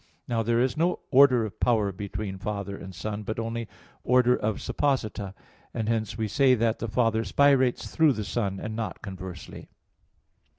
[0.27, 3.67] Now there is no order of power between Father and Son, but only
[4.03, 5.35] order of 'supposita';
[5.75, 9.69] and hence we say that the Father spirates through the Son; and not conversely.